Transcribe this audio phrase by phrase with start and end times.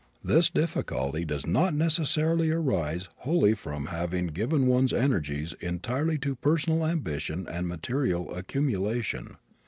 [0.23, 6.83] This difficulty does not necessarily arise wholly from having given one's energies entirely to personal
[6.87, 9.35] ambition and material accumulation.